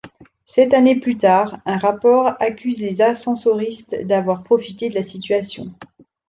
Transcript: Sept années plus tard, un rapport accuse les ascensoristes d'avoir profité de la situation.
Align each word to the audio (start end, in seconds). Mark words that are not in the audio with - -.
Sept 0.45 0.73
années 0.73 0.99
plus 0.99 1.15
tard, 1.15 1.59
un 1.67 1.77
rapport 1.77 2.33
accuse 2.39 2.81
les 2.81 3.03
ascensoristes 3.03 4.03
d'avoir 4.07 4.41
profité 4.41 4.89
de 4.89 4.95
la 4.95 5.03
situation. 5.03 5.75